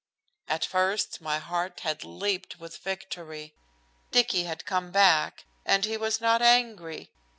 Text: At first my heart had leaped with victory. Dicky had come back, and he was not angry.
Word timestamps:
At 0.47 0.65
first 0.65 1.21
my 1.21 1.37
heart 1.37 1.81
had 1.81 2.03
leaped 2.03 2.57
with 2.59 2.77
victory. 2.79 3.53
Dicky 4.09 4.45
had 4.45 4.65
come 4.65 4.89
back, 4.89 5.45
and 5.63 5.85
he 5.85 5.95
was 5.95 6.19
not 6.19 6.41
angry. 6.41 7.11